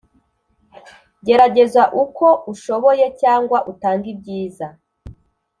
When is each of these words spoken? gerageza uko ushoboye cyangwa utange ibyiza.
gerageza 1.25 1.83
uko 2.03 2.27
ushoboye 2.51 3.05
cyangwa 3.21 3.57
utange 3.71 4.07
ibyiza. 4.13 4.67